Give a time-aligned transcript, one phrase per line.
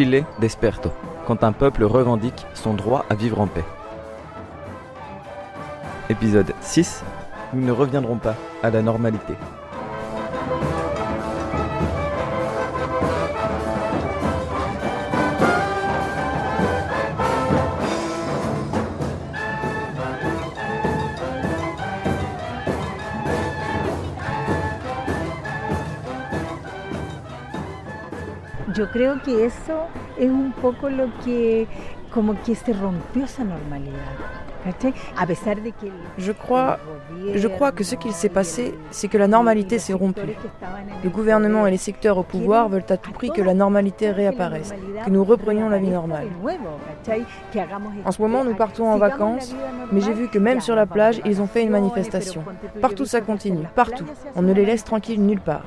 [0.00, 0.90] Chile desperto,
[1.26, 3.66] quand un peuple revendique son droit à vivre en paix.
[6.08, 7.04] Épisode 6
[7.52, 9.34] Nous ne reviendrons pas à la normalité.
[28.92, 29.86] Creo que eso
[30.18, 31.66] es un poco lo que
[32.12, 34.39] como que se rompió esa normalidad.
[36.18, 36.78] Je crois,
[37.34, 40.36] je crois que ce qu'il s'est passé, c'est que la normalité s'est rompue.
[41.02, 44.74] Le gouvernement et les secteurs au pouvoir veulent à tout prix que la normalité réapparaisse,
[45.04, 46.28] que nous reprenions la vie normale.
[48.04, 49.54] En ce moment, nous partons en vacances,
[49.92, 52.44] mais j'ai vu que même sur la plage, ils ont fait une manifestation.
[52.80, 54.04] Partout ça continue, partout.
[54.36, 55.64] On ne les laisse tranquilles nulle part.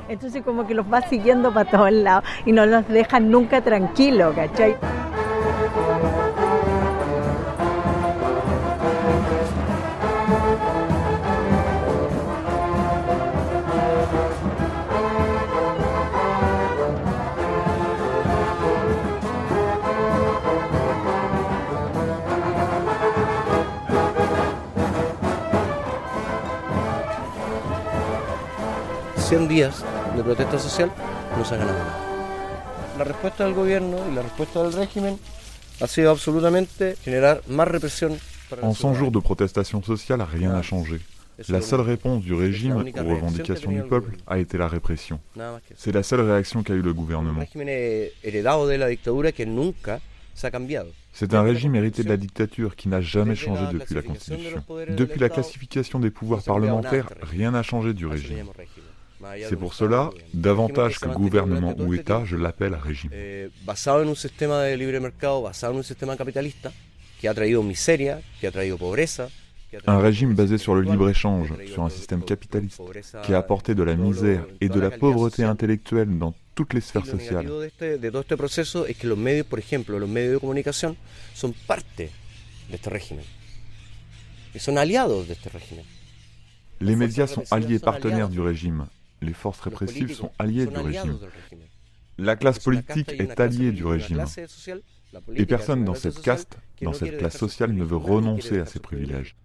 [29.31, 29.83] Días
[30.15, 30.91] de protesta social,
[31.37, 31.97] no se ha ganado nada.
[32.97, 35.17] La respuesta del gobierno y la respuesta del régimen
[35.81, 38.19] ha sido absolutamente generar más represión.
[38.61, 40.99] En 100 jours de protestation sociale, rien n'a changé.
[41.47, 45.19] La seule réponse du régime aux revendications du peuple a été la répression.
[45.75, 47.41] C'est la seule réaction qu'a eu le gouvernement.
[51.13, 54.63] C'est un régime hérité de la dictature qui n'a jamais changé depuis la Constitution.
[54.89, 58.45] Depuis la classification des pouvoirs parlementaires, rien n'a changé du régime.
[59.49, 63.11] C'est pour cela, davantage que gouvernement ou État, je l'appelle régime.
[63.13, 63.49] Eh,
[69.87, 72.81] un régime basé sur le libre-échange, sur un système capitaliste,
[73.23, 77.05] qui a apporté de la misère et de la pauvreté intellectuelle dans toutes les sphères
[77.05, 77.47] sociales.
[86.81, 88.85] Les médias sont alliés partenaires du régime
[89.23, 91.17] les forces répressives sont alliées du régime.
[92.17, 94.23] La classe politique est alliée du régime.
[95.35, 99.35] Et personne dans cette caste, dans cette classe sociale, ne veut renoncer à ses privilèges.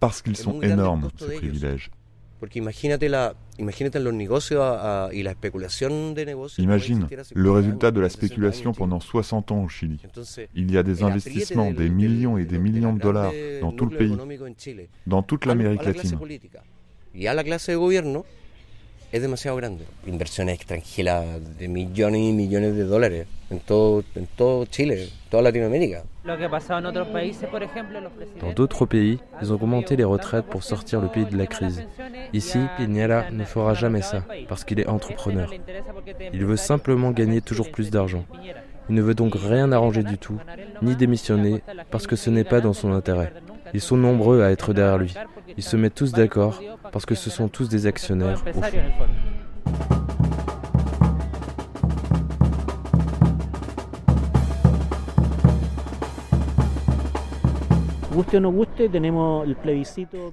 [0.00, 1.90] Parce qu'ils sont énormes, ces privilèges.
[6.58, 10.02] Imagine le résultat de la spéculation pendant 60 ans au Chili.
[10.54, 13.96] Il y a des investissements, des millions et des millions de dollars dans tout le
[13.96, 14.16] pays,
[15.06, 16.18] dans toute l'Amérique latine
[19.12, 19.84] es demasiado grande.
[20.06, 21.24] Inversiones extranjeras
[21.58, 26.04] de millones y millones de dólares en todo, en todo Chile, toda Latinoamérica.
[28.40, 31.84] Dans d'autres pays, ils ont augmenté les retraites pour sortir le pays de la crise.
[32.32, 35.52] Ici, Piñera ne fera jamais ça parce qu'il est entrepreneur.
[36.32, 38.24] Il veut simplement gagner toujours plus d'argent.
[38.88, 40.38] Il ne veut donc rien arranger du tout,
[40.80, 43.32] ni démissionner, parce que ce n'est pas dans son intérêt.
[43.74, 45.14] Ils sont nombreux à être derrière lui.
[45.56, 46.60] Ils se mettent tous d'accord
[46.92, 48.42] parce que ce sont tous des actionnaires.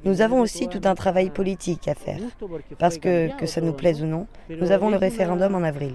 [0.03, 2.19] Nous avons aussi tout un travail politique à faire,
[2.77, 5.93] parce que, que ça nous plaise ou non, nous avons le référendum en avril.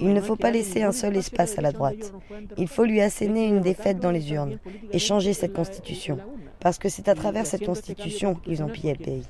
[0.00, 2.12] Il ne faut pas laisser un seul espace à la droite.
[2.56, 4.58] Il faut lui asséner une défaite dans les urnes
[4.92, 6.18] et changer cette constitution,
[6.60, 9.22] parce que c'est à travers cette constitution qu'ils ont pillé le pays.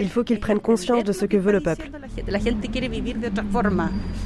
[0.00, 1.90] Il faut qu'ils prennent conscience de ce que veut le peuple.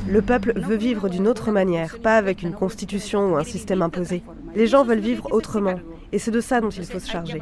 [0.08, 4.22] Le peuple veut vivre d'une autre manière, pas avec une constitution ou un système imposé.
[4.54, 5.78] Les gens veulent vivre autrement,
[6.12, 7.40] et c'est de ça dont il faut se charger.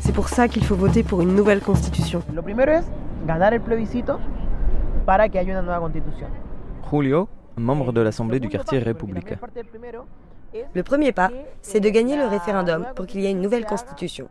[0.00, 2.22] C'est pour ça qu'il faut voter pour une nouvelle constitution.
[6.90, 9.36] Julio, membre de l'Assemblée du quartier républicain.
[10.74, 11.30] Le premier pas,
[11.62, 14.28] c'est de gagner le référendum pour qu'il y ait une nouvelle constitution.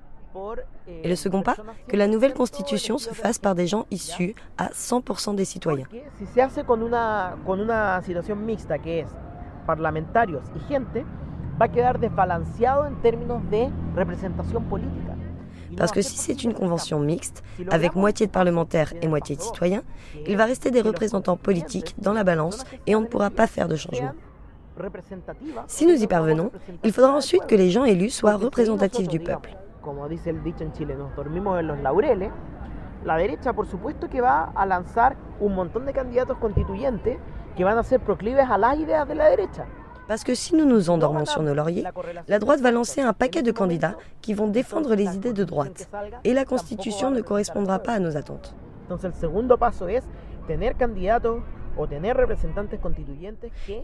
[1.04, 1.56] Et le second pas,
[1.88, 5.88] que la nouvelle constitution se fasse par des gens issus à 100% des citoyens.
[6.18, 9.08] Si se hace con una, con una situación mixta que es
[9.66, 11.06] parlamentarios y gente,
[11.60, 15.16] va a quedar desbalanceado en términos de representación política.
[15.78, 19.84] Parce que si c'est une convention mixte, avec moitié de parlementaires et moitié de citoyens,
[20.28, 23.68] il va rester des représentants politiques dans la balance et on ne pourra pas faire
[23.68, 24.14] de changement.
[25.68, 26.52] Si nous y parvenons,
[26.84, 29.56] il faudra ensuite que les gens élus soient représentatifs du peuple.
[33.06, 37.18] la derecha, por supuesto, que va a lanzar un montón de candidatos constituyentes
[37.56, 39.66] que van a ser proclives a las ideas de la derecha.
[40.08, 41.86] Parce que si nous nous endormons sur nos lauriers,
[42.28, 45.88] la droite va lancer un paquet de candidats qui vont défendre les idées de droite.
[46.24, 48.56] Et la Constitution ne correspondra pas à nos attentes.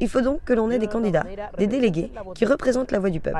[0.01, 1.23] Il faut donc que l'on ait des candidats,
[1.57, 3.37] des délégués qui représentent la voix du peuple.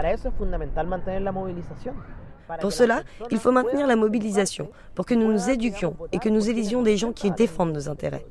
[2.62, 6.50] Pour cela, il faut maintenir la mobilisation pour que nous nous éduquions et que nous
[6.50, 8.25] élisions des gens qui défendent nos intérêts.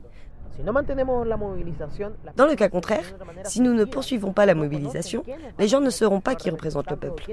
[2.37, 3.05] Dans le cas contraire,
[3.43, 5.25] si nous ne poursuivons pas la mobilisation,
[5.59, 7.25] les gens ne sauront pas qui représente le peuple.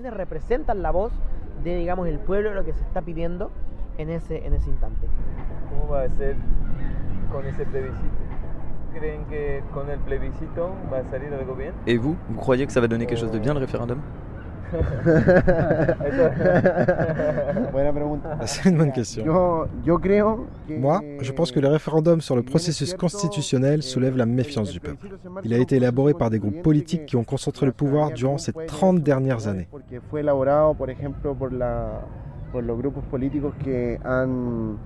[11.87, 13.99] Et vous, vous croyez que ça va donner quelque chose de bien le référendum?
[18.45, 19.25] C'est une bonne question.
[20.69, 25.09] Moi, je pense que le référendum sur le processus constitutionnel soulève la méfiance du peuple.
[25.43, 28.53] Il a été élaboré par des groupes politiques qui ont concentré le pouvoir durant ces
[28.53, 29.67] 30 dernières années.
[34.03, 34.77] han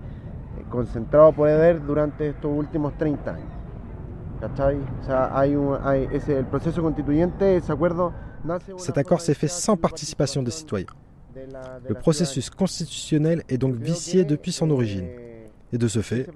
[0.69, 3.54] concentrado poder durante estos últimos 30 años.
[4.47, 4.77] ¿Cachai?
[5.01, 8.13] O sea, hay un, hay ese, el proceso constituyente, ese acuerdo
[8.77, 10.87] Cet accord s'est fait sans participation des citoyens.
[11.87, 15.07] Le processus constitutionnel est donc vicié depuis son origine.
[15.73, 16.29] Et de ce fait,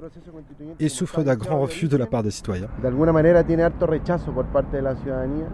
[0.80, 2.68] il souffre d'un grand refus de la part des citoyens.
[2.82, 5.48] D'alguna manera tiene harto rechazo por parte de la ciudadanía,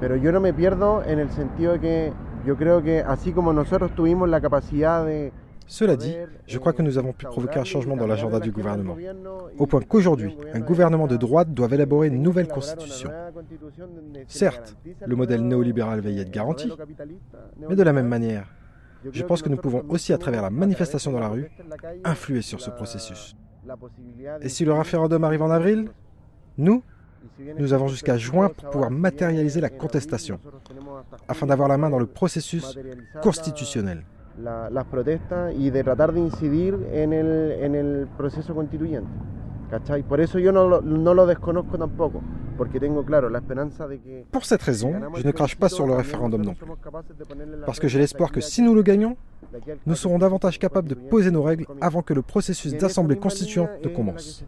[0.00, 2.12] pero yo no me pierdo en el sentido de que
[2.46, 5.32] yo creo que así como nosotros tuvimos la capacidad de
[5.66, 6.14] cela dit,
[6.46, 8.96] je crois que nous avons pu provoquer un changement dans l'agenda du gouvernement,
[9.58, 13.10] au point qu'aujourd'hui, un gouvernement de droite doit élaborer une nouvelle constitution.
[14.28, 16.70] Certes, le modèle néolibéral va y être garanti,
[17.68, 18.48] mais de la même manière,
[19.12, 21.50] je pense que nous pouvons aussi, à travers la manifestation dans la rue,
[22.04, 23.36] influer sur ce processus.
[24.40, 25.90] Et si le référendum arrive en avril,
[26.58, 26.82] nous,
[27.58, 30.40] nous avons jusqu'à juin pour pouvoir matérialiser la contestation,
[31.28, 32.78] afin d'avoir la main dans le processus
[33.22, 34.04] constitutionnel.
[34.42, 39.08] La, las protestas y de tratar de incidir en el, en el proceso constituyente.
[39.70, 40.02] ¿Cachai?
[40.04, 42.22] Por eso yo no, no lo desconozco tampoco,
[42.56, 44.24] porque tengo claro la esperanza de que...
[44.30, 46.68] Pour cette raison, je ne crache pas sur le référendum non plus.
[47.64, 49.16] Parce que j'ai l'espoir que si nous le gagnons,
[49.84, 53.88] nous serons davantage capables de poser nos règles avant que le processus d'assemblée constituante ne
[53.88, 54.44] commence.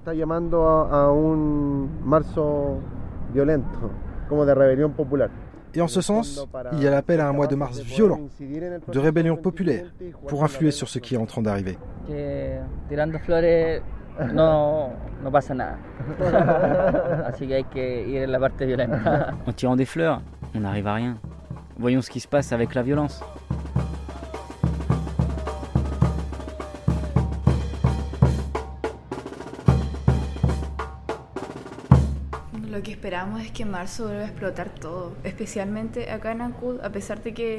[5.26, 5.47] de.
[5.78, 8.98] Et en ce sens, il y a l'appel à un mois de mars violent, de
[8.98, 9.84] rébellion populaire,
[10.26, 11.78] pour influer sur ce qui est en train d'arriver.
[19.46, 20.20] En tirant des fleurs,
[20.52, 21.16] on n'arrive à rien.
[21.78, 23.22] Voyons ce qui se passe avec la violence.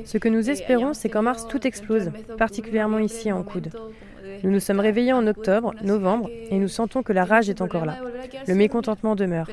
[0.05, 3.69] Ce que nous espérons, c'est qu'en mars, tout explose, particulièrement ici en Coude.
[4.43, 7.85] Nous nous sommes réveillés en octobre, novembre, et nous sentons que la rage est encore
[7.85, 7.97] là.
[8.47, 9.47] Le mécontentement demeure.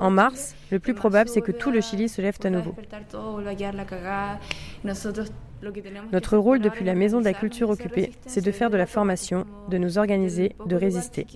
[0.00, 2.74] En mars, le plus probable, c'est que tout le Chili se lève à nouveau.
[6.12, 9.46] Notre rôle depuis la Maison de la Culture occupée, c'est de faire de la formation,
[9.68, 11.26] de nous organiser, de résister.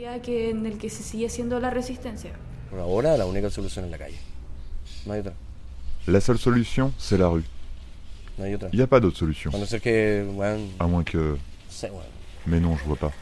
[6.06, 7.44] La seule solution, c'est la rue.
[8.38, 9.50] Il n'y a pas d'autre solution.
[10.78, 11.36] À moins que...
[12.46, 13.12] Mais non, je vois pas.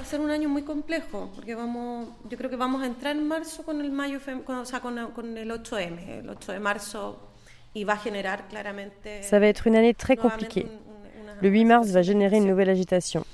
[0.00, 3.14] va a ser un año muy complejo, porque vamos, yo creo que vamos a entrar
[3.14, 6.08] en marzo con el mayo, con, o sea, con, con el 8M.
[6.20, 7.29] El 8 de marzo
[9.22, 10.66] Ça va être une année très compliquée.
[11.40, 13.24] Le 8 mars va générer une nouvelle agitation.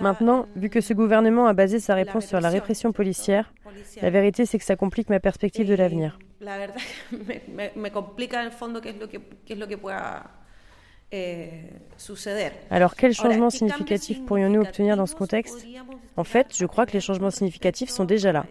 [0.00, 3.54] Maintenant, vu que ce gouvernement a basé sa réponse sur la répression policière,
[4.02, 6.18] la vérité c'est que ça complique ma perspective de l'avenir.
[11.12, 11.48] Eh,
[12.70, 15.64] Alors, quels changements significatifs pourrions-nous obtenir dans ce contexte
[16.16, 18.44] En fait, je crois que les changements significatifs sont déjà là.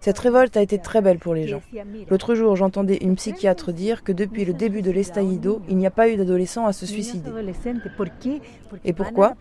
[0.00, 1.62] Cette révolte a été très belle pour les gens.
[2.10, 5.90] L'autre jour, j'entendais une psychiatre dire que depuis le début de l'estallido, il n'y a
[5.90, 7.30] pas eu d'adolescents à se suicider.
[8.84, 9.34] Et pourquoi?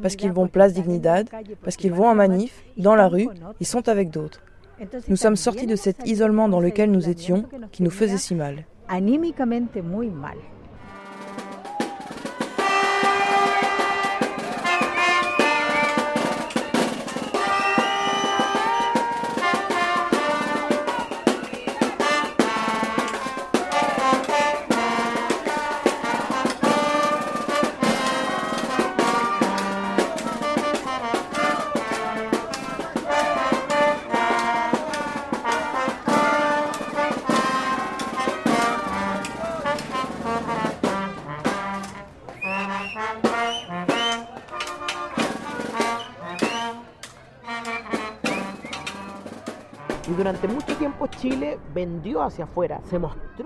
[0.00, 1.28] Parce qu'ils vont place Dignidad,
[1.62, 3.28] parce qu'ils vont en manif, dans la rue,
[3.58, 4.40] ils sont avec d'autres.
[5.08, 8.64] Nous sommes sortis de cet isolement dans lequel nous étions, qui nous faisait si mal.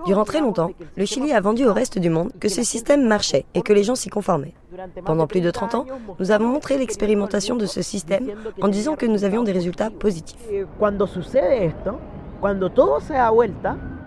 [0.05, 3.45] Durant très longtemps, le Chili a vendu au reste du monde que ce système marchait
[3.53, 4.53] et que les gens s'y conformaient.
[5.05, 5.85] Pendant plus de 30 ans,
[6.19, 10.39] nous avons montré l'expérimentation de ce système en disant que nous avions des résultats positifs.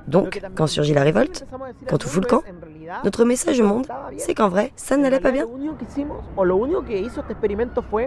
[0.06, 1.46] Donc, quand surgit la révolte,
[1.88, 2.42] quand tout fout le camp,
[3.04, 5.46] notre message au monde, c'est qu'en vrai, ça n'allait pas bien.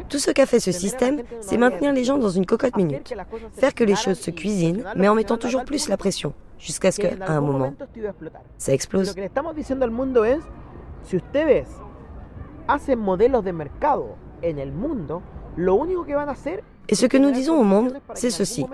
[0.09, 3.13] Tout ce qu'a fait ce système, c'est maintenir les gens dans une cocotte minute,
[3.53, 7.01] faire que les choses se cuisinent, mais en mettant toujours plus la pression, jusqu'à ce
[7.01, 7.73] qu'à un moment,
[8.57, 9.15] ça explose.
[12.67, 15.21] Hacen modelos de mercado en el mundo,
[15.57, 18.65] lo único que van a hacer et ce que nous disons au monde, c'est ceci.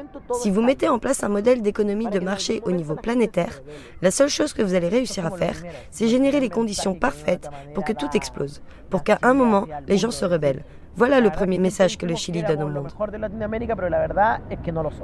[0.42, 3.62] Si vous mettez en place un modèle d'économie de marché au niveau planétaire,
[4.02, 5.56] la seule chose que vous allez réussir à faire,
[5.92, 10.10] c'est générer les conditions parfaites pour que tout explose, pour qu'à un moment, les gens
[10.10, 10.64] se rebellent.
[10.96, 12.88] Voilà le premier message que le Chili donne au monde.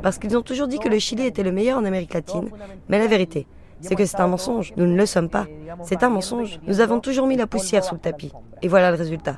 [0.01, 2.49] Parce qu'ils ont toujours dit que le Chili était le meilleur en Amérique latine,
[2.89, 3.45] mais la vérité,
[3.83, 4.73] c'est que c'est un mensonge.
[4.77, 5.45] Nous ne le sommes pas.
[5.83, 6.59] C'est un mensonge.
[6.67, 8.31] Nous avons toujours mis la poussière sous le tapis.
[8.61, 9.37] Et voilà le résultat.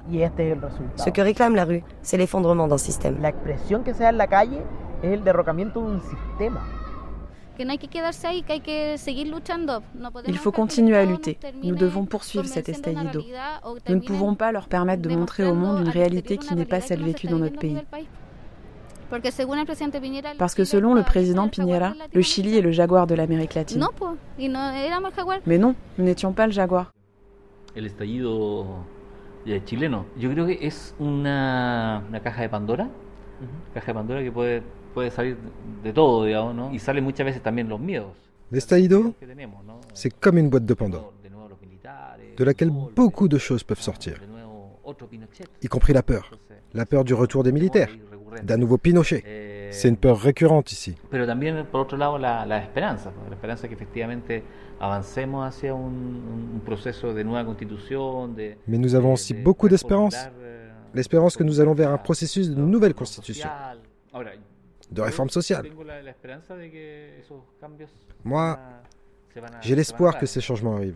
[0.95, 3.17] Ce que réclame la rue, c'est l'effondrement d'un système.
[10.27, 11.37] Il faut continuer à lutter.
[11.63, 13.21] Nous devons poursuivre cet estallido.
[13.87, 16.81] Nous ne pouvons pas leur permettre de montrer au monde une réalité qui n'est pas
[16.81, 17.77] celle vécue dans notre pays.
[20.37, 23.85] Parce que selon le président Piñera, le Chili est le jaguar de l'Amérique latine.
[25.45, 26.91] Mais non, nous n'étions pas le jaguar.
[38.51, 39.13] L'estallido,
[39.93, 41.13] c'est comme une boîte de Pandore,
[42.37, 44.19] de laquelle beaucoup de choses peuvent sortir,
[45.61, 46.31] y compris la peur,
[46.73, 47.89] la peur du retour des militaires,
[48.43, 49.69] d'un nouveau Pinochet.
[49.71, 50.95] C'est une peur récurrente ici.
[58.67, 60.29] Mais nous avons aussi beaucoup d'espérance.
[60.93, 63.49] L'espérance que nous allons vers un processus de nouvelle constitution,
[64.91, 65.65] de réforme sociale.
[68.23, 68.59] Moi,
[69.61, 70.95] j'ai l'espoir que ces changements arrivent.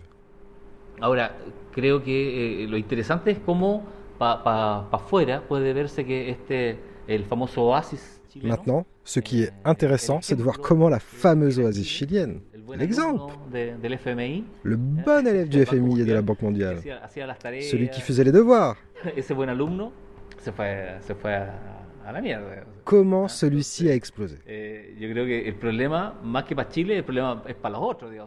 [1.01, 1.31] Ahora,
[1.71, 3.85] creo que eh, lo interesante es cómo
[4.17, 6.77] para pa, pa afuera puede verse que este
[8.43, 12.41] Maintenant, ce qui est intéressant, c'est de voir comment la fameuse oasis chilienne,
[12.77, 13.33] l'exemple,
[14.63, 16.77] le bon élève du FMI et de la Banque mondiale,
[17.61, 18.77] celui qui faisait les devoirs,
[22.83, 24.37] comment celui-ci a explosé?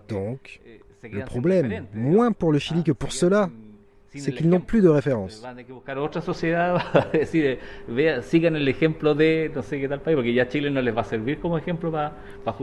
[0.08, 0.60] Donc,
[1.02, 3.50] le problème, moins pour le Chili que pour cela,
[4.14, 5.42] c'est qu'ils n'ont plus de référence.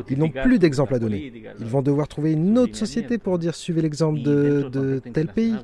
[0.10, 1.32] Ils n'ont plus d'exemple à donner.
[1.60, 5.56] Ils vont devoir trouver une autre société pour dire suivez l'exemple de, de tel pays.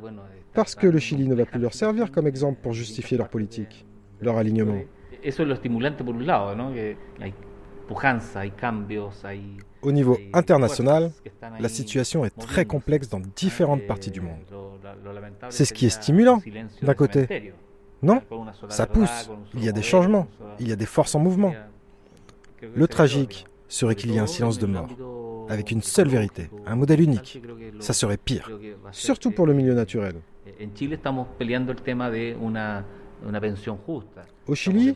[0.54, 3.86] Parce que le Chili ne va plus leur servir comme exemple pour justifier leur politique,
[4.22, 4.78] leur alignement.
[9.86, 11.12] Au niveau international,
[11.60, 14.40] la situation est très complexe dans différentes parties du monde.
[15.50, 16.42] C'est ce qui est stimulant,
[16.82, 17.54] d'un côté.
[18.02, 18.22] Non,
[18.70, 20.28] ça pousse, il y a des changements,
[20.60, 21.54] il y a des forces en mouvement.
[22.74, 24.90] Le tragique serait qu'il y ait un silence de mort,
[25.50, 27.42] avec une seule vérité, un modèle unique.
[27.80, 28.50] Ça serait pire,
[28.92, 30.16] surtout pour le milieu naturel.
[34.48, 34.94] Au Chili,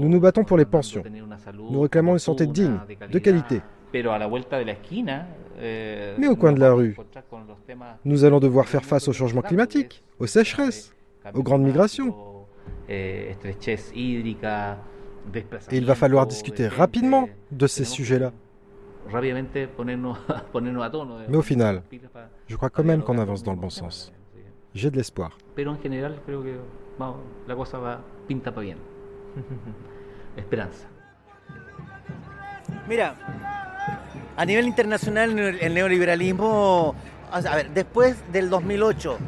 [0.00, 1.02] nous nous battons pour les pensions.
[1.70, 2.78] Nous réclamons une santé digne,
[3.10, 3.62] de qualité.
[5.60, 6.96] Eh, Mais au coin de la rue,
[8.04, 10.94] nous allons devoir faire face au changement climatique, aux sécheresses,
[11.34, 12.14] aux grandes migrations.
[12.88, 13.34] Eh,
[15.70, 18.32] Et il va falloir discuter rapidement de ces sujets-là.
[21.28, 21.82] Mais au final,
[22.46, 24.12] je crois quand même qu'on avance dans le bon sens.
[24.74, 25.38] J'ai de l'espoir.
[32.88, 33.14] Mira,
[34.36, 36.94] a nivel internacional el neoliberalismo,
[37.30, 39.18] a ver, después del 2008,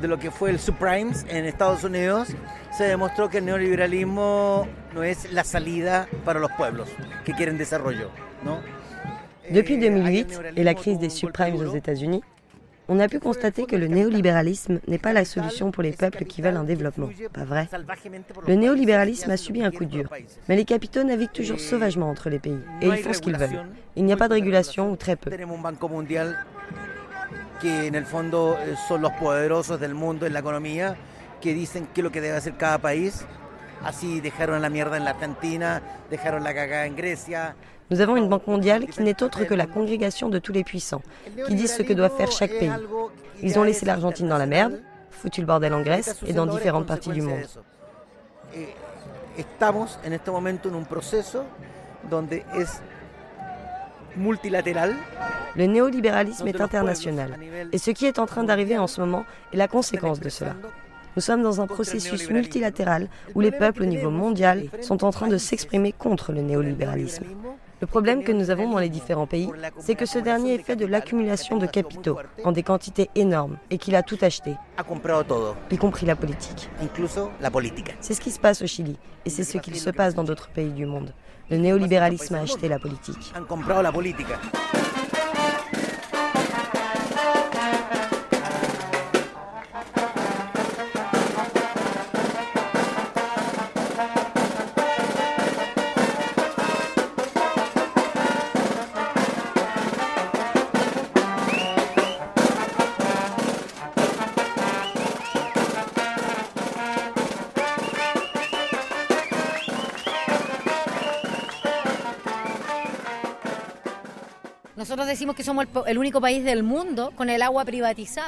[0.00, 2.28] de lo que fue el subprimes en Estados Unidos,
[2.76, 6.88] se demostró que el neoliberalismo no es la salida para los pueblos
[7.24, 8.10] que quieren desarrollo,
[8.44, 8.60] ¿no?
[9.50, 12.22] Depuis 2008 et la crise des subprimes aux États-Unis,
[12.88, 16.42] on a pu constater que le néolibéralisme n'est pas la solution pour les peuples qui
[16.42, 17.10] veulent un développement.
[17.32, 17.68] Pas vrai?
[18.46, 20.08] Le néolibéralisme a subi un coup dur,
[20.48, 23.66] mais les capitaux naviguent toujours sauvagement entre les pays et ils font ce qu'ils veulent.
[23.96, 25.30] Il n'y a pas de régulation ou très peu.
[27.60, 30.96] que en fondo son los poderosos del mundo en la economía
[31.40, 33.26] que dicen qué lo que debe hacer cada país.
[33.84, 37.54] Así dejaron la mierda en la Argentina, dejaron la cagada en Grecia.
[37.90, 41.02] Nous avons une banque mondiale qui n'est autre que la congrégation de tous les puissants,
[41.46, 42.70] qui disent ce que doit faire chaque pays.
[43.42, 44.80] Ils ont laissé l'Argentine dans la merde,
[45.10, 47.46] foutu le bordel en Grèce et dans différentes parties du monde.
[49.38, 51.44] Estamos en este momento en un proceso
[52.10, 52.82] donde es
[54.16, 54.94] multilatéral.
[55.54, 57.38] Le néolibéralisme est international
[57.72, 60.56] et ce qui est en train d'arriver en ce moment est la conséquence de cela.
[61.16, 65.28] Nous sommes dans un processus multilatéral où les peuples au niveau mondial sont en train
[65.28, 67.24] de s'exprimer contre le néolibéralisme.
[67.80, 70.74] Le problème que nous avons dans les différents pays, c'est que ce dernier est fait
[70.74, 74.56] de l'accumulation de capitaux en des quantités énormes et qu'il a tout acheté,
[75.70, 76.68] y compris la politique.
[78.00, 80.48] C'est ce qui se passe au Chili et c'est ce qu'il se passe dans d'autres
[80.48, 81.14] pays du monde.
[81.50, 83.32] Le néolibéralisme a acheté la politique.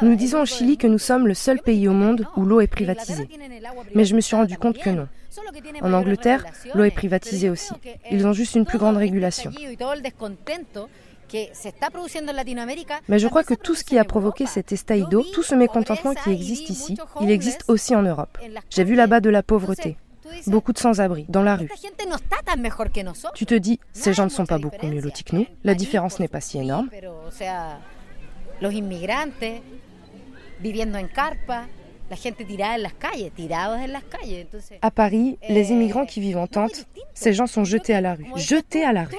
[0.03, 2.66] Nous disons au Chili que nous sommes le seul pays au monde où l'eau est
[2.66, 3.29] privatisée.
[3.94, 5.09] Mais je me suis rendu compte que non.
[5.83, 6.44] En Angleterre,
[6.75, 7.73] l'eau est privatisée aussi.
[8.11, 9.51] Ils ont juste une plus grande régulation.
[13.09, 16.31] Mais je crois que tout ce qui a provoqué cet estaïdo, tout ce mécontentement qui
[16.31, 18.37] existe ici, il existe aussi en Europe.
[18.68, 19.96] J'ai vu là-bas de la pauvreté,
[20.47, 21.69] beaucoup de sans-abri dans la rue.
[23.35, 26.19] Tu te dis, ces gens ne sont pas beaucoup mieux lotis que nous, la différence
[26.21, 26.88] n'est pas si énorme.
[34.83, 38.27] À Paris, les immigrants qui vivent en tente, ces gens sont jetés à la rue.
[38.37, 39.14] Jetés à la rue.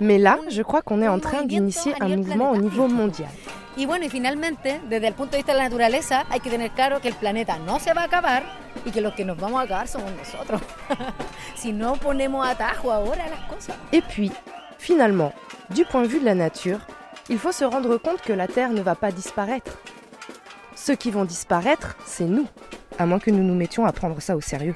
[0.00, 3.30] Mais là, je crois qu'on est en train d'initier un mouvement au niveau mondial.
[3.74, 6.72] Y bueno, y finalmente, desde el punto de vista de la naturaleza, hay que tener
[6.72, 8.42] claro que el planeta no se va a acabar
[8.84, 10.60] y que los que nos vamos a acabar somos nosotros.
[11.54, 13.74] si no ponemos atajo ahora a las cosas.
[13.92, 14.30] Et puis,
[14.78, 15.32] finalement,
[15.70, 16.80] du point de vue de la nature,
[17.30, 19.78] il faut se rendre compte que la Terre ne va pas disparaître.
[20.84, 22.48] Ceux qui vont disparaître, c'est nous,
[22.98, 24.74] à moins que nous nous mettions à prendre ça au sérieux.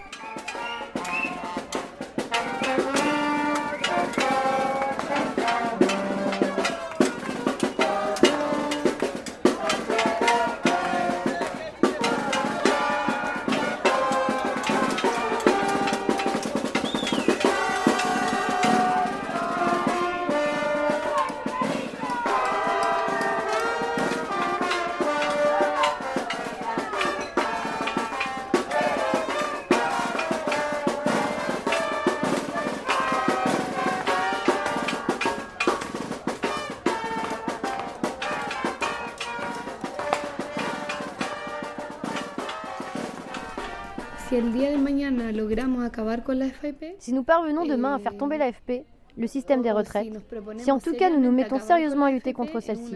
[46.98, 48.84] Si nous parvenons demain à faire tomber l'AFP,
[49.18, 50.12] le système des retraites,
[50.58, 52.94] si en tout cas nous nous mettons sérieusement à lutter contre celle-ci,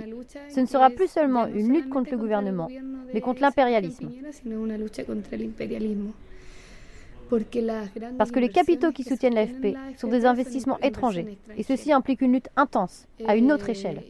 [0.50, 2.68] ce ne sera plus seulement une lutte contre le gouvernement,
[3.14, 4.10] mais contre l'impérialisme.
[8.18, 12.32] Parce que les capitaux qui soutiennent l'AFP sont des investissements étrangers, et ceci implique une
[12.32, 14.02] lutte intense, à une autre échelle.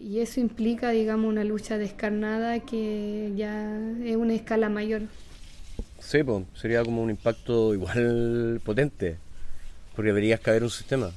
[6.01, 9.19] Sí, pues, sería como un impacto igual potente,
[9.95, 11.11] porque verías caer un sistema.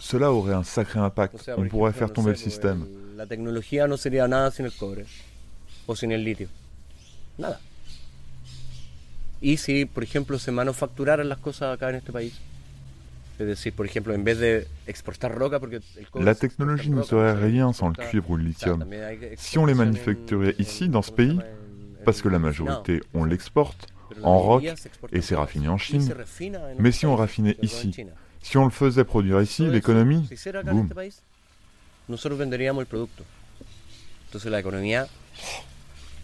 [0.00, 1.34] Cela aurait un sacré impact.
[1.34, 2.86] O sea, On pourrait faire tomber no sé, el système.
[3.16, 5.06] La tecnología no sería nada sin el cobre
[5.86, 6.48] o sin el litio.
[7.38, 7.60] Nada.
[9.40, 12.34] Y si, por ejemplo, se manufacturaran las cosas acá en este país,
[13.38, 17.02] es decir, por ejemplo, en vez de exportar roca, porque el cobre La technologie ne
[17.02, 18.84] serait rien sans le cuivre ou le lithium.
[19.36, 21.38] Si on les manufacturait ici, dans ce pays,
[22.04, 23.88] parce que la majorité, on l'exporte
[24.22, 24.64] en roc
[25.12, 26.14] et c'est raffiné en Chine.
[26.78, 27.94] Mais si on raffinait ici,
[28.42, 30.28] si on le faisait produire ici, l'économie,
[30.64, 30.88] boum.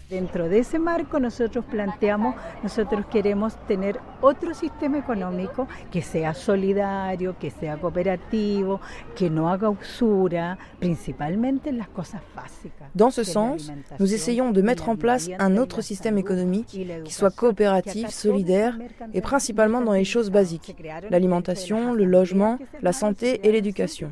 [0.09, 7.37] Dentro de ese marco nosotros planteamos, nosotros queremos tener otro sistema económico que sea solidario,
[7.37, 8.81] que sea cooperativo,
[9.15, 12.89] que no haga usura, principalmente en las cosas básicas.
[12.95, 17.29] Dans ce sens, nous essayons de mettre en place un autre système économique qui soit
[17.29, 18.79] coopératif, solidaire
[19.13, 20.75] et principalement dans les choses basiques,
[21.11, 24.11] l'alimentation, le logement, la santé et l'éducation.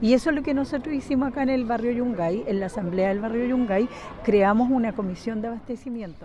[0.00, 3.08] Y eso es lo que nosotros hicimos acá en el barrio Yungay, en la asamblea
[3.08, 3.88] del barrio Yungay,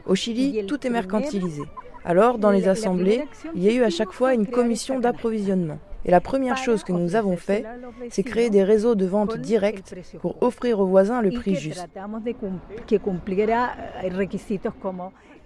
[0.06, 1.64] Au Chili, tout est mercantilisé.
[2.04, 5.78] Alors, dans les assemblées, il y a eu à chaque fois une commission d'approvisionnement.
[6.04, 7.64] Et la première chose que nous avons fait,
[8.10, 11.88] c'est créer des réseaux de vente directs pour offrir aux voisins le prix juste.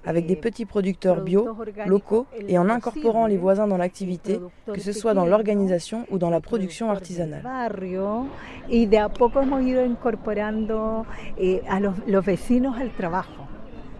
[0.05, 1.47] Avec des petits producteurs bio,
[1.85, 4.39] locaux et en incorporant les voisins dans l'activité,
[4.71, 7.43] que ce soit dans l'organisation ou dans la production artisanale.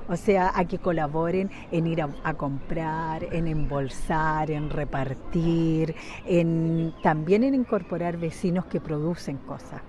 [0.07, 5.95] O sea, a que colaboren en ir a, a, comprar, en embolsar, en repartir,
[6.27, 9.81] en, también en incorporar vecinos que producen cosas.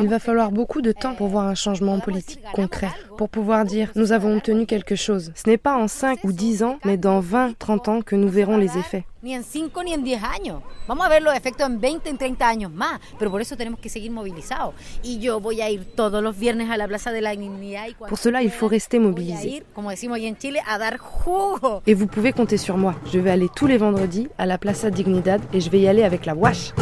[0.00, 3.90] Il va falloir beaucoup de temps pour voir un changement politique concret, pour pouvoir dire
[3.94, 5.32] nous avons obtenu quelque chose.
[5.34, 8.28] Ce n'est pas en 5 ou 10 ans, mais dans 20, 30 ans que nous
[8.28, 9.04] verrons les effets.
[9.22, 10.62] Ni en 5 ni en 10 años.
[10.88, 13.00] Vamos a ver los efectos en 20, en 30 años más.
[13.18, 14.74] Pero por eso tenemos que seguir movilizados.
[15.02, 17.88] Y yo voy a ir todos los viernes a la Plaza de la Dignidad.
[17.88, 19.62] Y pour cela, il faut rester mobilisé.
[19.74, 21.82] Como decimos en Chile, a dar jugo.
[21.86, 22.94] Et vous pouvez compter sur moi.
[23.12, 26.02] Je vais aller tous les vendredis à la Plaza Dignidad et je vais y aller
[26.02, 26.72] avec la wash.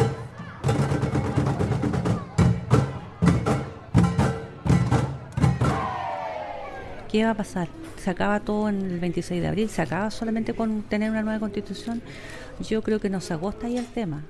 [7.11, 7.69] ¿Qué va a pasar?
[7.97, 9.71] ¿Se acaba todo en el 26 de abril?
[9.71, 12.03] ¿Se acaba solamente con tener una nueva constitución?
[12.61, 14.25] Yo creo que nos agosta ahí el tema.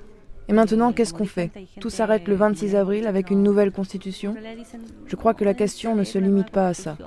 [0.49, 1.51] Et maintenant, qu'est-ce qu'on fait?
[1.79, 4.33] Tout s'arrête le 26 avril avec une nouvelle constitution?
[5.05, 6.97] Je crois que la question ne se limite pas à ça.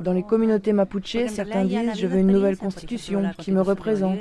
[0.00, 4.18] Dans les communautés mapuche, certains disent je veux une nouvelle constitution qui me représente.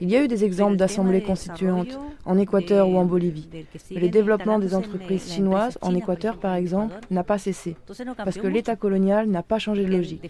[0.00, 3.48] Il y a eu des exemples d'assemblées constituantes en Équateur ou en Bolivie.
[3.92, 7.76] Mais le développement des entreprises chinoises en Équateur, par exemple, n'a pas cessé
[8.16, 10.28] parce que l'État colonial n'a pas changé de logique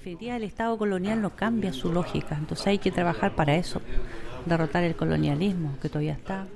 [4.46, 6.46] derrotar el colonialismo que todavía está.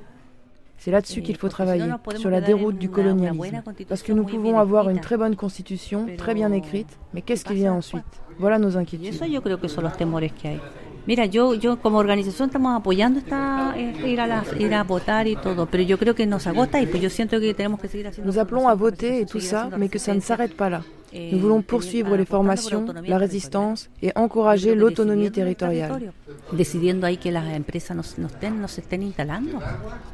[0.79, 3.63] C'est là-dessus qu'il faut travailler, sur la déroute du colonialisme.
[3.87, 7.55] Parce que nous pouvons avoir une très bonne constitution, très bien écrite, mais qu'est-ce qui
[7.55, 8.03] vient ensuite
[8.39, 9.15] Voilà nos inquiétudes.
[9.15, 10.61] Eso yo creo que son los temores que hay.
[11.07, 15.37] Mira, yo, yo como organización estamos apoyando esta, ir, a la, ir a votar y
[15.37, 18.07] todo, pero yo creo que nos agota y pues yo siento que tenemos que seguir
[18.07, 18.33] haciendo.
[18.33, 20.83] Nous appelons à voter et tout ça, mais que ça ne s'arrête pas là.
[21.13, 26.13] Nous voulons poursuivre les formations, la résistance et encourager l'autonomie territoriale.
[26.53, 29.59] Decidiendo ahí que las empresas nos, nos, ten, nos estén instalando.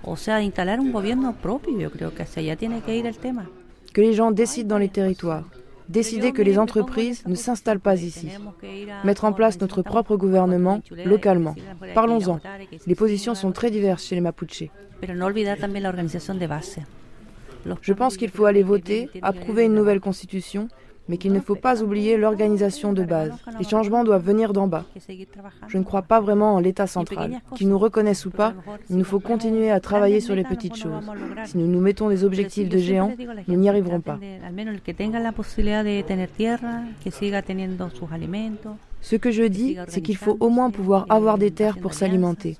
[0.03, 3.17] O sea, instalar un gobierno propio, yo creo que hacia allá tiene que ir el
[3.17, 3.49] tema.
[3.93, 5.45] Que les gens décident dans les territoires.
[5.89, 8.29] Décider que les entreprises ne s'installent pas ici.
[9.05, 11.55] Mettre en place notre propre gouvernement localement.
[11.95, 12.41] Parlons-en.
[12.87, 14.65] Les positions sont très diverses chez les Mapuche.
[17.83, 20.69] Je pense qu'il faut aller voter, approuver une nouvelle constitution
[21.09, 23.33] mais qu'il ne faut pas oublier l'organisation de base.
[23.59, 24.85] Les changements doivent venir d'en bas.
[25.69, 27.41] Je ne crois pas vraiment en l'État central.
[27.55, 28.55] Qu'il nous reconnaisse ou pas,
[28.91, 31.03] il nous faut continuer à travailler sur les petites choses.
[31.45, 33.15] Si nous nous mettons des objectifs de géants,
[33.49, 34.19] nous n'y arriverons pas.
[39.01, 42.57] Ce que je dis, c'est qu'il faut au moins pouvoir avoir des terres pour s'alimenter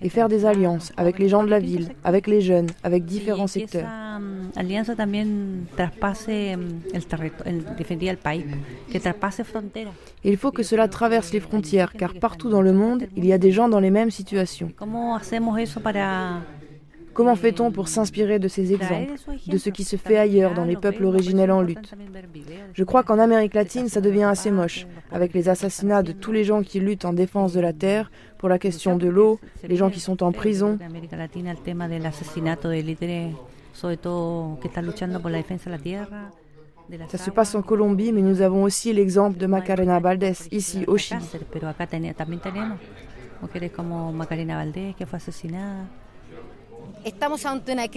[0.00, 3.46] et faire des alliances avec les gens de la ville, avec les jeunes, avec différents
[3.46, 3.88] secteurs.
[10.24, 13.38] Il faut que cela traverse les frontières, car partout dans le monde, il y a
[13.38, 14.70] des gens dans les mêmes situations.
[17.18, 19.14] Comment fait-on pour s'inspirer de ces exemples,
[19.48, 21.92] de ce qui se fait ailleurs dans les peuples originels en lutte?
[22.74, 26.44] Je crois qu'en Amérique latine, ça devient assez moche, avec les assassinats de tous les
[26.44, 29.90] gens qui luttent en défense de la terre, pour la question de l'eau, les gens
[29.90, 30.78] qui sont en prison.
[37.08, 40.96] Ça se passe en Colombie, mais nous avons aussi l'exemple de Macarena Valdés, ici au
[40.96, 41.24] Chili.
[47.44, 47.88] Ante de la.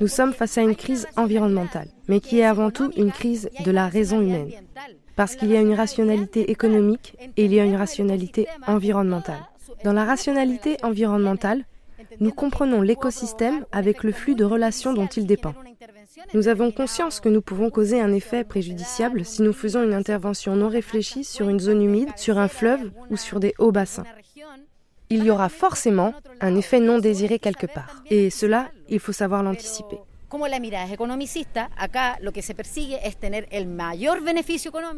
[0.00, 3.70] Nous sommes face à une crise environnementale, mais qui est avant tout une crise de
[3.70, 4.50] la raison humaine.
[5.14, 9.40] Parce qu'il y a une rationalité économique et il y a une rationalité environnementale.
[9.84, 11.64] Dans la rationalité environnementale,
[12.18, 15.54] nous comprenons l'écosystème avec le flux de relations dont il dépend.
[16.34, 20.56] Nous avons conscience que nous pouvons causer un effet préjudiciable si nous faisons une intervention
[20.56, 24.04] non réfléchie sur une zone humide, sur un fleuve ou sur des hauts bassins.
[25.08, 28.02] Il y aura forcément un effet non désiré quelque part.
[28.10, 29.98] Et cela, il faut savoir l'anticiper.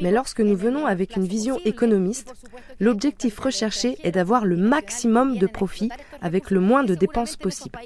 [0.01, 2.35] Mais lorsque nous venons avec une vision économiste,
[2.79, 5.89] l'objectif recherché est d'avoir le maximum de profit
[6.21, 7.79] avec le moins de dépenses possible.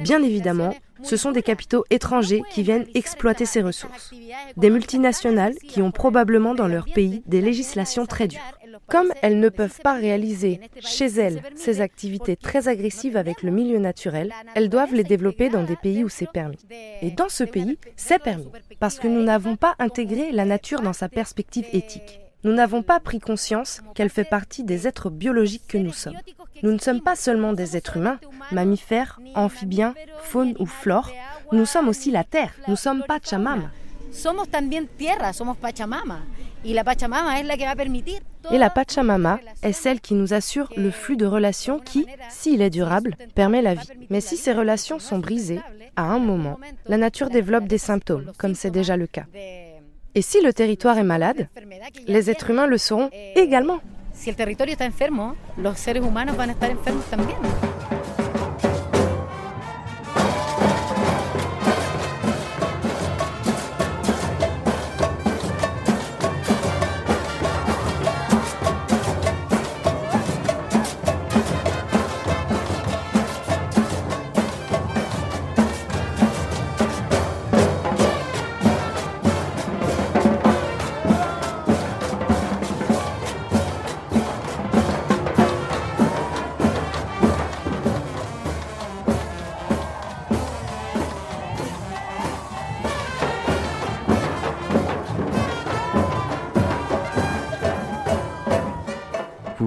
[0.00, 4.12] Bien évidemment, ce sont des capitaux étrangers qui viennent exploiter ces ressources.
[4.56, 8.40] Des multinationales qui ont probablement dans leur pays des législations très dures.
[8.88, 13.78] Comme elles ne peuvent pas réaliser chez elles ces activités très agressives avec le milieu
[13.78, 16.58] naturel, elles doivent les développer dans des pays où c'est permis.
[17.02, 18.48] Et dans ce pays, c'est permis,
[18.80, 22.20] parce que nous n'avons pas intégré la nature dans sa perspective éthique.
[22.46, 26.16] Nous n'avons pas pris conscience qu'elle fait partie des êtres biologiques que nous sommes.
[26.62, 28.20] Nous ne sommes pas seulement des êtres humains,
[28.52, 31.10] mammifères, amphibiens, faune ou flore,
[31.50, 33.70] nous sommes aussi la terre, nous sommes Pachamama.
[38.52, 42.70] Et la Pachamama est celle qui nous assure le flux de relations qui, s'il est
[42.70, 43.88] durable, permet la vie.
[44.08, 45.60] Mais si ces relations sont brisées,
[45.96, 49.24] à un moment, la nature développe des symptômes, comme c'est déjà le cas.
[50.16, 51.48] Et si le territoire est malade,
[52.06, 53.80] les êtres humains le seront également.
[54.14, 57.36] Si le territoire est enfermo, los seres humanos van a estar enfermos también.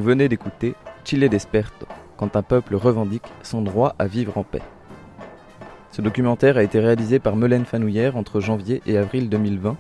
[0.10, 0.74] Venez d'écouter
[1.06, 1.86] Chile Desperto,
[2.18, 4.64] quand un peuple revendique son droit à vivre en paix.
[5.92, 9.78] Ce documentaire a été réalisé par Melaine Fanouillère entre janvier et avril 2020,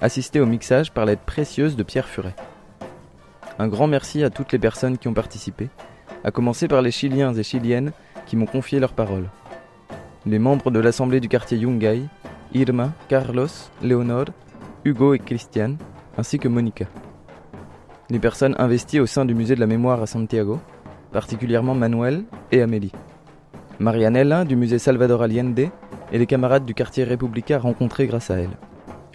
[0.00, 2.36] assisté au mixage par l'aide précieuse de Pierre Furet.
[3.58, 5.68] Un grand merci à toutes les personnes qui ont participé,
[6.22, 7.90] à commencer par les Chiliens et Chiliennes
[8.26, 9.28] qui m'ont confié leurs paroles.
[10.24, 12.02] Les membres de l'Assemblée du quartier Yungay,
[12.52, 13.48] Irma, Carlos,
[13.82, 14.26] Léonore,
[14.84, 15.78] Hugo et Christiane,
[16.16, 16.86] ainsi que Monica
[18.10, 20.60] les personnes investies au sein du musée de la mémoire à Santiago,
[21.12, 22.92] particulièrement Manuel et Amélie.
[23.78, 25.70] Marianella du musée Salvador Allende
[26.12, 28.56] et les camarades du quartier républicain rencontrés grâce à elle.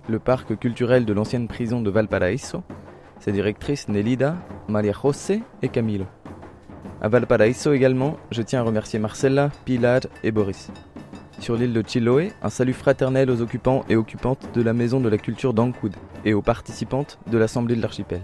[0.08, 2.64] Le parc culturel de l'ancienne prison de Valparaíso,
[3.20, 4.36] ses directrices Nelida,
[4.68, 6.06] Maria José et Camilo.
[7.02, 10.72] À Valparaíso également, je tiens à remercier Marcella, Pilar et Boris.
[11.40, 15.08] Sur l'île de Chiloé, un salut fraternel aux occupants et occupantes de la maison de
[15.08, 18.22] la culture d'Ancud et aux participantes de l'Assemblée de l'archipel.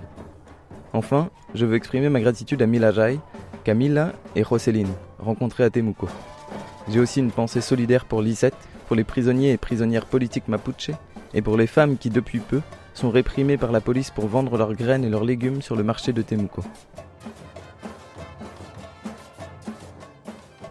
[0.95, 3.19] Enfin, je veux exprimer ma gratitude à Mila Jai,
[3.65, 6.07] Camila et Joseline, rencontrées à Temuco.
[6.87, 8.55] J'ai aussi une pensée solidaire pour Lisette,
[8.87, 10.91] pour les prisonniers et prisonnières politiques mapuche,
[11.33, 12.61] et pour les femmes qui, depuis peu,
[12.93, 16.13] sont réprimées par la police pour vendre leurs graines et leurs légumes sur le marché
[16.13, 16.63] de Temuco.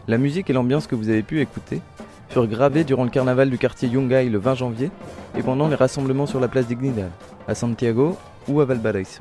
[0.09, 1.83] La musique et l'ambiance que vous avez pu écouter
[2.31, 4.91] furent gravées durant le carnaval du quartier Yungay le 20 janvier
[5.37, 7.11] et pendant les rassemblements sur la place Dignidad,
[7.47, 8.17] à Santiago
[8.49, 9.21] ou à Valparaiso.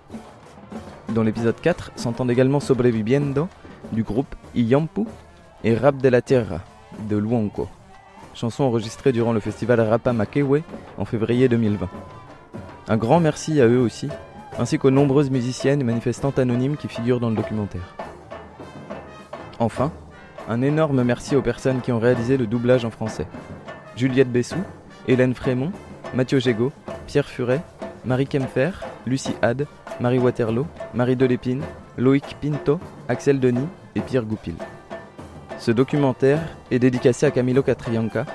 [1.09, 3.47] Dans l'épisode 4 s'entendent également Sobreviviendo
[3.91, 5.05] du groupe Iyampu
[5.63, 6.61] et Rap de la Tierra
[7.09, 7.67] de Luonco,
[8.33, 10.61] chanson enregistrée durant le festival Rapa Makewe
[10.97, 11.89] en février 2020.
[12.87, 14.09] Un grand merci à eux aussi,
[14.57, 17.95] ainsi qu'aux nombreuses musiciennes et manifestantes anonymes qui figurent dans le documentaire.
[19.59, 19.91] Enfin,
[20.49, 23.27] un énorme merci aux personnes qui ont réalisé le doublage en français.
[23.95, 24.57] Juliette Bessou,
[25.07, 25.71] Hélène Frémont,
[26.13, 26.71] Mathieu Gégaud,
[27.07, 27.61] Pierre Furet,
[28.05, 28.71] Marie Kempfer,
[29.05, 29.65] Lucie Had,
[29.99, 31.63] Marie Waterloo, Marie Delépine,
[31.97, 34.53] Loïc Pinto, Axel Denis et Pierre Goupil.
[35.57, 38.25] Ce documentaire est dédicacé à Camilo Catrianca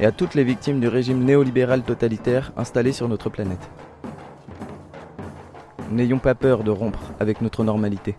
[0.00, 3.68] et à toutes les victimes du régime néolibéral totalitaire installé sur notre planète.
[5.90, 8.14] N'ayons pas peur de rompre avec notre normalité.